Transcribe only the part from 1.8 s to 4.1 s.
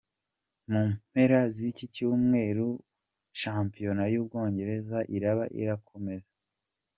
cy’umweru shampiyona